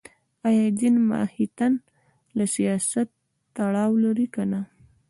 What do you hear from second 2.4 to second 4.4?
سیاست تړاو لري